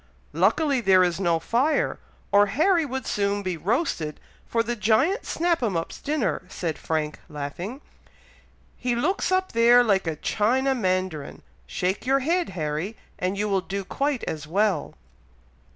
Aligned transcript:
"Luckily 0.33 0.81
there 0.81 1.03
is 1.03 1.19
no 1.19 1.37
fire, 1.37 1.99
or 2.31 2.47
Harry 2.47 2.87
would 2.87 3.05
soon 3.05 3.43
be 3.43 3.55
roasted 3.55 4.19
for 4.47 4.63
the 4.63 4.75
Giant 4.75 5.27
Snap 5.27 5.61
'em 5.61 5.77
up's 5.77 6.01
dinner," 6.01 6.41
said 6.49 6.79
Frank, 6.79 7.19
laughing; 7.29 7.81
"he 8.77 8.95
looks 8.95 9.31
up 9.31 9.51
there 9.51 9.83
like 9.83 10.07
a 10.07 10.15
China 10.15 10.73
Mandarin. 10.73 11.43
Shake 11.67 12.07
your 12.07 12.21
head, 12.21 12.49
Harry, 12.57 12.97
and 13.19 13.37
you 13.37 13.47
will 13.47 13.61
do 13.61 13.85
quite 13.85 14.23
as 14.23 14.47
well!" 14.47 14.95